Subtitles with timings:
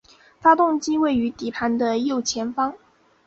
[0.39, 2.73] 发动机位于底盘的右前方。